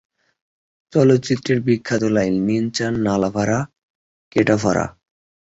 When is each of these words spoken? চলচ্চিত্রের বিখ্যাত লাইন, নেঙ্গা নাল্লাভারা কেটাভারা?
চলচ্চিত্রের 0.93 1.59
বিখ্যাত 1.67 2.03
লাইন, 2.15 2.33
নেঙ্গা 2.47 2.87
নাল্লাভারা 2.97 3.59
কেটাভারা? 4.31 4.85